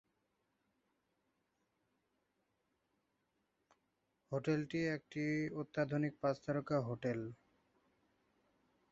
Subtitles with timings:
[4.31, 5.23] হোটেলটি একটি
[5.61, 7.19] অত্যাধুনিক পাঁচ তারকা হোটেল।